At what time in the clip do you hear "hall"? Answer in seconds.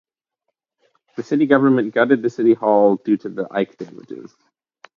2.55-2.95